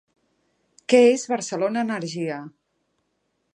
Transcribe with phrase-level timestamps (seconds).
[0.93, 2.41] Què és Barcelona Energia?